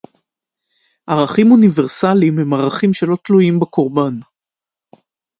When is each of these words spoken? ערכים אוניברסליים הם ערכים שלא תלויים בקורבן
ערכים 1.07 1.51
אוניברסליים 1.51 2.39
הם 2.39 2.53
ערכים 2.53 2.93
שלא 2.93 3.17
תלויים 3.23 3.59
בקורבן 3.59 4.19